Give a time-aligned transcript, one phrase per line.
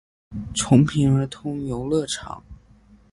[0.55, 2.43] 重平儿童游戏场